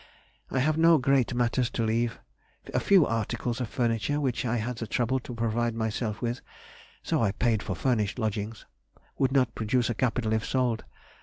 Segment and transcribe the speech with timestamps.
[0.49, 2.19] I have no great matters to leave,
[2.73, 6.41] a few articles of furniture which I had the trouble to provide myself with
[7.05, 8.65] (though I paid for furnished lodgings),
[9.19, 10.85] would not produce a capital if sold.